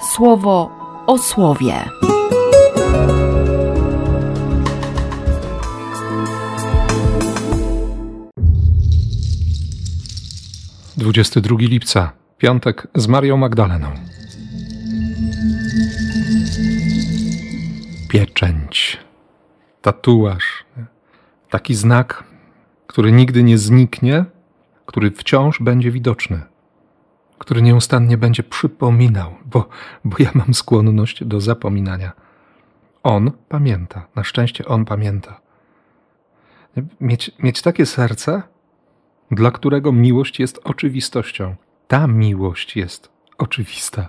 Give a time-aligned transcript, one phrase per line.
[0.00, 0.70] słowo
[1.06, 1.74] o słowie.
[10.96, 13.92] Dwudziesty drugi lipca, piątek z Marią Magdaleną.
[18.08, 18.98] Pieczęć,
[19.82, 20.64] tatuaż,
[21.50, 22.24] taki znak,
[22.86, 24.24] który nigdy nie zniknie,
[24.86, 26.49] który wciąż będzie widoczny
[27.40, 29.68] który nieustannie będzie przypominał, bo,
[30.04, 32.12] bo ja mam skłonność do zapominania.
[33.02, 35.40] On pamięta, na szczęście on pamięta.
[37.00, 38.42] Mieć, mieć takie serce,
[39.30, 41.56] dla którego miłość jest oczywistością.
[41.88, 43.08] Ta miłość jest
[43.38, 44.08] oczywista,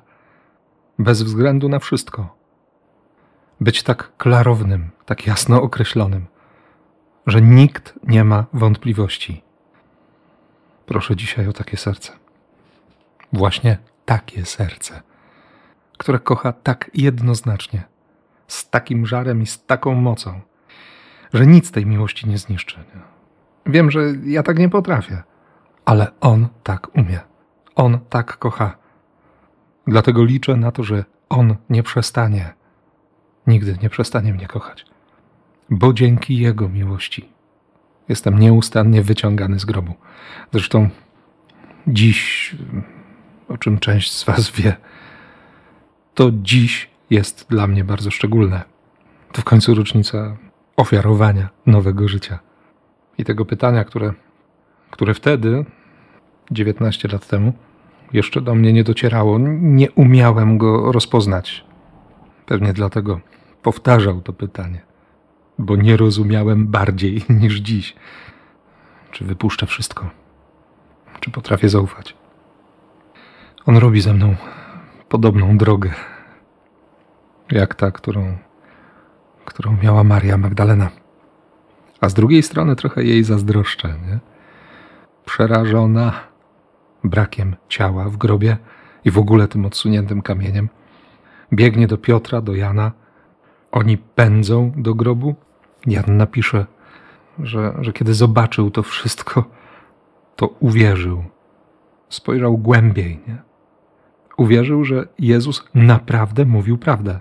[1.00, 2.36] bez względu na wszystko.
[3.61, 6.25] Być tak klarownym, tak jasno określonym,
[7.27, 9.44] że nikt nie ma wątpliwości.
[10.86, 12.22] Proszę dzisiaj o takie serce
[13.34, 15.02] właśnie takie serce,
[15.98, 17.83] które kocha tak jednoznacznie,
[18.47, 20.42] z takim żarem i z taką mocą,
[21.33, 22.83] że nic tej miłości nie zniszczy.
[23.66, 25.23] Wiem, że ja tak nie potrafię,
[25.86, 27.19] ale on tak umie.
[27.75, 28.78] On tak kocha.
[29.88, 32.53] Dlatego liczę na to, że on nie przestanie,
[33.47, 34.86] nigdy nie przestanie mnie kochać,
[35.69, 37.30] bo dzięki jego miłości
[38.09, 39.94] jestem nieustannie wyciągany z grobu.
[40.52, 40.89] Zresztą
[41.88, 42.56] dziś
[43.52, 44.75] o czym część z Was wie,
[46.13, 48.61] to dziś jest dla mnie bardzo szczególne.
[49.31, 50.38] To w końcu rocznica
[50.77, 52.39] ofiarowania nowego życia.
[53.17, 54.13] I tego pytania, które,
[54.91, 55.66] które wtedy,
[56.52, 57.53] 19 lat temu,
[58.13, 59.39] jeszcze do mnie nie docierało.
[59.59, 61.66] Nie umiałem go rozpoznać.
[62.45, 63.19] Pewnie dlatego
[63.61, 64.81] powtarzał to pytanie,
[65.59, 67.95] bo nie rozumiałem bardziej niż dziś.
[69.11, 70.09] Czy wypuszczę wszystko?
[71.19, 72.20] Czy potrafię zaufać?
[73.66, 74.36] On robi ze mną
[75.09, 75.92] podobną drogę,
[77.52, 78.38] jak ta, którą,
[79.45, 80.90] którą miała Maria Magdalena.
[82.02, 84.19] A z drugiej strony trochę jej zazdroszczę, nie?
[85.25, 86.13] Przerażona
[87.03, 88.58] brakiem ciała w grobie
[89.06, 90.69] i w ogóle tym odsuniętym kamieniem,
[91.53, 92.91] biegnie do Piotra, do Jana.
[93.72, 95.35] Oni pędzą do grobu.
[95.88, 96.66] Jan napisze,
[97.40, 99.44] że, że kiedy zobaczył to wszystko,
[100.35, 101.24] to uwierzył.
[102.09, 103.50] Spojrzał głębiej, nie?
[104.41, 107.19] Uwierzył, że Jezus naprawdę mówił prawdę.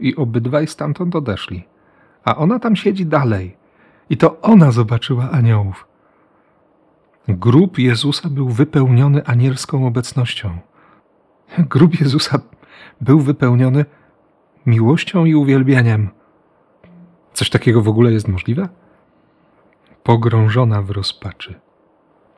[0.00, 1.64] I obydwaj stamtąd odeszli.
[2.24, 3.56] A ona tam siedzi dalej.
[4.10, 5.86] I to ona zobaczyła aniołów.
[7.28, 10.58] Grób Jezusa był wypełniony anielską obecnością.
[11.58, 12.40] Grób Jezusa
[13.00, 13.84] był wypełniony
[14.66, 16.08] miłością i uwielbieniem.
[17.32, 18.68] Coś takiego w ogóle jest możliwe?
[20.02, 21.60] Pogrążona w rozpaczy,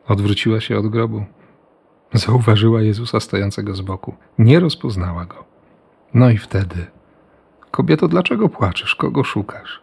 [0.06, 1.24] odwróciła się od grobu.
[2.14, 4.14] Zauważyła Jezusa stojącego z boku.
[4.38, 5.44] Nie rozpoznała go.
[6.14, 6.86] No i wtedy,
[7.70, 8.94] kobieto, dlaczego płaczesz?
[8.94, 9.82] Kogo szukasz?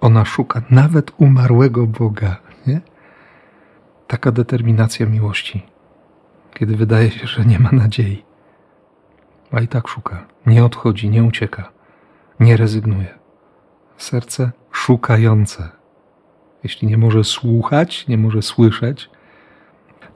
[0.00, 2.80] Ona szuka nawet umarłego Boga, nie?
[4.06, 5.66] Taka determinacja miłości,
[6.54, 8.24] kiedy wydaje się, że nie ma nadziei.
[9.52, 11.72] A i tak szuka, nie odchodzi, nie ucieka,
[12.40, 13.18] nie rezygnuje.
[13.96, 15.68] Serce szukające.
[16.62, 19.10] Jeśli nie może słuchać, nie może słyszeć,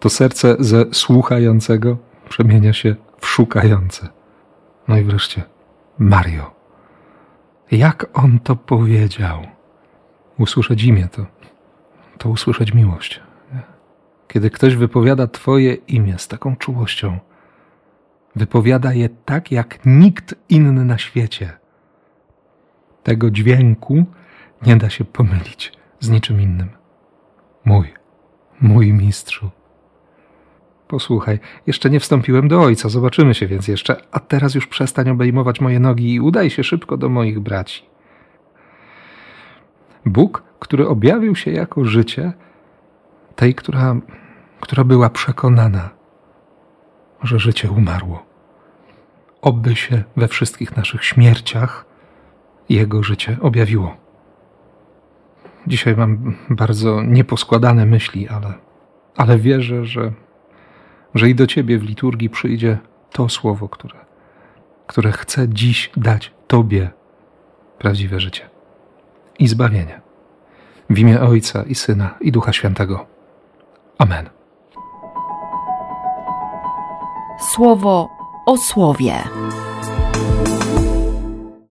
[0.02, 1.98] to serce ze słuchającego
[2.28, 4.08] przemienia się w szukające.
[4.88, 5.42] No i wreszcie
[5.98, 6.54] Mario.
[7.70, 9.46] Jak on to powiedział?
[10.38, 11.26] Usłyszeć imię to,
[12.18, 13.20] to usłyszeć miłość.
[14.28, 17.18] Kiedy ktoś wypowiada Twoje imię z taką czułością,
[18.36, 21.52] wypowiada je tak jak nikt inny na świecie.
[23.02, 24.04] Tego dźwięku
[24.66, 26.68] nie da się pomylić z niczym innym.
[27.64, 27.94] Mój,
[28.60, 29.50] mój mistrzu.
[30.92, 35.60] Posłuchaj, jeszcze nie wstąpiłem do ojca, zobaczymy się więc jeszcze, a teraz już przestań obejmować
[35.60, 37.82] moje nogi i udaj się szybko do moich braci.
[40.06, 42.32] Bóg, który objawił się jako życie,
[43.36, 43.96] tej, która,
[44.60, 45.90] która była przekonana,
[47.22, 48.26] że życie umarło.
[49.42, 51.84] Oby się we wszystkich naszych śmierciach
[52.68, 53.96] Jego życie objawiło.
[55.66, 58.54] Dzisiaj mam bardzo nieposkładane myśli, ale,
[59.16, 60.12] ale wierzę, że
[61.14, 62.78] że i do Ciebie w liturgii przyjdzie
[63.12, 63.98] to słowo, które,
[64.86, 66.90] które chce dziś dać Tobie
[67.78, 68.50] prawdziwe życie
[69.38, 70.00] i zbawienie.
[70.90, 73.06] W imię Ojca i Syna i Ducha Świętego.
[73.98, 74.30] Amen.
[77.54, 78.08] Słowo
[78.46, 79.14] o słowie.